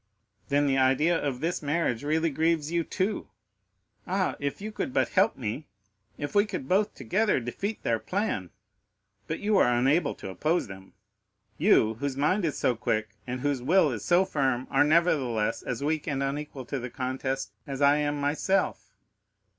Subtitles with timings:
[0.49, 3.29] "Then the idea of this marriage really grieves you too?
[4.07, 8.49] Ah, if you could but help me—if we could both together defeat their plan!
[9.27, 13.91] But you are unable to oppose them,—you, whose mind is so quick, and whose will
[13.91, 18.19] is so firm are nevertheless, as weak and unequal to the contest as I am
[18.19, 18.95] myself.